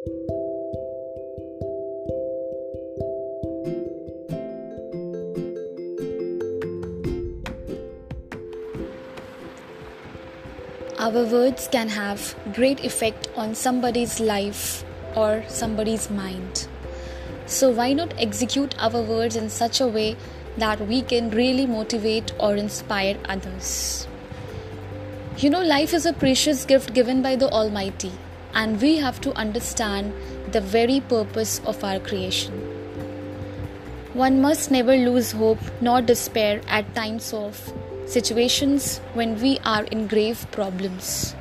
Our 0.00 0.12
words 11.24 11.68
can 11.70 11.90
have 11.90 12.34
great 12.54 12.84
effect 12.84 13.28
on 13.36 13.54
somebody's 13.54 14.20
life 14.20 14.84
or 15.14 15.44
somebody's 15.48 16.08
mind. 16.08 16.66
So 17.44 17.68
why 17.68 17.92
not 17.92 18.14
execute 18.16 18.74
our 18.78 19.02
words 19.02 19.36
in 19.36 19.50
such 19.50 19.82
a 19.82 19.86
way 19.86 20.16
that 20.56 20.80
we 20.88 21.02
can 21.02 21.30
really 21.30 21.66
motivate 21.66 22.32
or 22.38 22.56
inspire 22.56 23.18
others? 23.28 24.06
You 25.36 25.50
know, 25.50 25.62
life 25.62 25.92
is 25.92 26.06
a 26.06 26.14
precious 26.14 26.64
gift 26.64 26.94
given 26.94 27.20
by 27.20 27.36
the 27.36 27.50
Almighty, 27.50 28.12
and 28.54 28.80
we 28.80 28.96
have 28.96 29.20
to 29.22 29.32
understand 29.34 30.12
the 30.52 30.60
very 30.60 31.00
purpose 31.00 31.60
of 31.64 31.82
our 31.84 31.98
creation. 31.98 32.54
One 34.14 34.40
must 34.40 34.70
never 34.70 34.96
lose 34.96 35.32
hope 35.32 35.60
nor 35.80 36.02
despair 36.02 36.60
at 36.66 36.94
times 36.94 37.32
of 37.32 37.72
situations 38.06 38.98
when 39.14 39.40
we 39.40 39.58
are 39.64 39.84
in 39.84 40.08
grave 40.08 40.46
problems. 40.50 41.34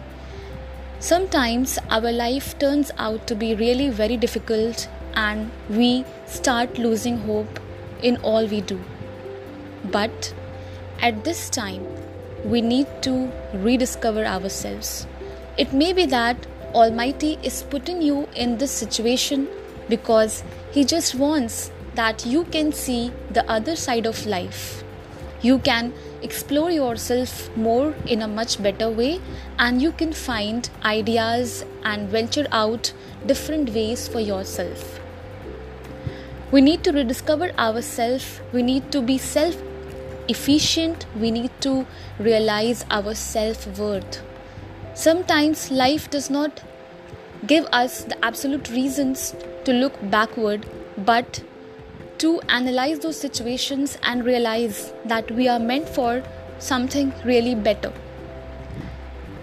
Sometimes 0.99 1.79
our 1.89 2.11
life 2.11 2.59
turns 2.59 2.91
out 2.97 3.25
to 3.27 3.35
be 3.35 3.55
really 3.55 3.89
very 3.89 4.17
difficult 4.17 4.87
and 5.15 5.49
we 5.69 6.05
start 6.27 6.77
losing 6.77 7.17
hope 7.19 7.59
in 8.03 8.17
all 8.17 8.45
we 8.45 8.61
do. 8.61 8.79
But 9.85 10.33
at 11.01 11.23
this 11.23 11.49
time, 11.49 11.85
we 12.43 12.61
need 12.61 12.87
to 13.03 13.31
rediscover 13.53 14.25
ourselves. 14.25 15.07
It 15.57 15.73
may 15.73 15.93
be 15.93 16.05
that 16.07 16.45
Almighty 16.73 17.37
is 17.43 17.63
putting 17.63 18.01
you 18.01 18.27
in 18.35 18.57
this 18.57 18.71
situation 18.71 19.47
because 19.87 20.43
He 20.71 20.83
just 20.83 21.15
wants 21.15 21.71
that 21.95 22.25
you 22.25 22.43
can 22.45 22.71
see 22.71 23.11
the 23.31 23.49
other 23.49 23.75
side 23.75 24.05
of 24.05 24.25
life. 24.25 24.83
You 25.41 25.59
can 25.59 25.93
explore 26.21 26.69
yourself 26.69 27.55
more 27.55 27.95
in 28.05 28.21
a 28.21 28.27
much 28.27 28.61
better 28.61 28.89
way 28.89 29.19
and 29.57 29.81
you 29.81 29.91
can 29.91 30.13
find 30.13 30.69
ideas 30.83 31.65
and 31.83 32.09
venture 32.09 32.47
out 32.51 32.93
different 33.25 33.69
ways 33.73 34.07
for 34.07 34.19
yourself. 34.19 34.99
We 36.51 36.61
need 36.61 36.83
to 36.83 36.91
rediscover 36.91 37.51
ourselves, 37.57 38.41
we 38.51 38.63
need 38.63 38.91
to 38.91 39.01
be 39.01 39.17
self 39.17 39.55
efficient, 40.27 41.05
we 41.15 41.31
need 41.31 41.51
to 41.61 41.85
realize 42.19 42.85
our 42.91 43.15
self 43.15 43.67
worth. 43.79 44.21
Sometimes 44.93 45.71
life 45.71 46.09
does 46.09 46.29
not 46.29 46.61
give 47.47 47.65
us 47.71 48.03
the 48.03 48.23
absolute 48.25 48.69
reasons 48.69 49.35
to 49.63 49.71
look 49.71 49.93
backward, 50.09 50.65
but 50.97 51.41
to 52.17 52.41
analyze 52.49 52.99
those 52.99 53.17
situations 53.17 53.97
and 54.03 54.25
realize 54.25 54.91
that 55.05 55.31
we 55.31 55.47
are 55.47 55.59
meant 55.59 55.87
for 55.87 56.21
something 56.57 57.13
really 57.23 57.55
better. 57.55 57.93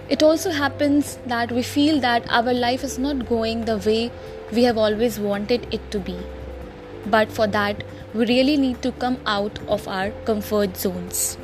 It 0.08 0.22
also 0.22 0.50
happens 0.50 1.18
that 1.26 1.50
we 1.50 1.62
feel 1.62 2.00
that 2.00 2.30
our 2.30 2.52
life 2.52 2.84
is 2.84 2.98
not 2.98 3.28
going 3.28 3.64
the 3.64 3.78
way 3.78 4.12
we 4.52 4.64
have 4.64 4.76
always 4.78 5.18
wanted 5.18 5.66
it 5.72 5.90
to 5.90 5.98
be. 5.98 6.18
But 7.06 7.32
for 7.32 7.46
that, 7.46 7.82
we 8.14 8.26
really 8.26 8.56
need 8.56 8.82
to 8.82 8.92
come 8.92 9.18
out 9.26 9.58
of 9.68 9.88
our 9.88 10.10
comfort 10.24 10.76
zones. 10.76 11.38